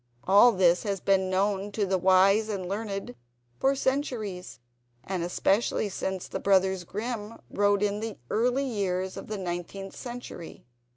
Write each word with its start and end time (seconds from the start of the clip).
All 0.23 0.51
this 0.51 0.81
has 0.81 0.99
been 0.99 1.29
known 1.29 1.71
to 1.73 1.85
the 1.85 1.99
wise 1.99 2.49
and 2.49 2.67
learned 2.67 3.13
for 3.59 3.75
centuries, 3.75 4.57
and 5.03 5.21
especially 5.21 5.89
since 5.89 6.27
the 6.27 6.39
brothers 6.39 6.83
Grimm 6.83 7.39
wrote 7.51 7.83
in 7.83 7.99
the 7.99 8.17
early 8.31 8.65
years 8.65 9.15
of 9.15 9.27
the 9.27 9.37
Nineteenth 9.37 9.95
Century. 9.95 10.65